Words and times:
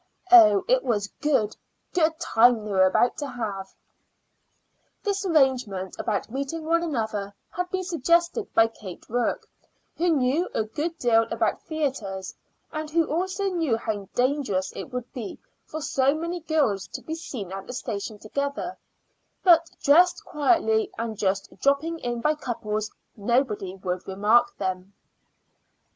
Oh, 0.31 0.63
it 0.67 0.83
was 0.83 1.05
a 1.05 1.21
good, 1.21 1.55
good 1.93 2.19
time 2.19 2.65
they 2.65 2.71
were 2.71 2.87
about 2.87 3.17
to 3.17 3.27
have! 3.27 3.71
This 5.03 5.23
arrangement 5.27 5.95
about 5.99 6.31
meeting 6.31 6.65
one 6.65 6.81
another 6.81 7.35
had 7.51 7.69
been 7.69 7.83
suggested 7.83 8.51
by 8.55 8.65
Kate 8.65 9.05
Rourke, 9.07 9.47
who 9.97 10.09
knew 10.09 10.49
a 10.55 10.63
good 10.63 10.97
deal 10.97 11.27
about 11.29 11.61
theatres, 11.61 12.33
and 12.71 12.89
who 12.89 13.05
also 13.13 13.43
knew 13.43 13.77
how 13.77 14.09
dangerous 14.15 14.73
it 14.75 14.85
would 14.91 15.13
be 15.13 15.37
for 15.67 15.81
so 15.83 16.15
many 16.15 16.39
girls 16.39 16.87
to 16.93 17.01
be 17.03 17.13
seen 17.13 17.51
at 17.51 17.67
the 17.67 17.71
station 17.73 18.17
together; 18.17 18.79
but 19.43 19.69
dressed 19.83 20.25
quietly, 20.25 20.89
and 20.97 21.15
just 21.15 21.55
dropping 21.59 21.99
in 21.99 22.21
by 22.21 22.33
couples, 22.33 22.89
nobody 23.15 23.75
would 23.75 24.07
remark 24.07 24.57
them. 24.57 24.93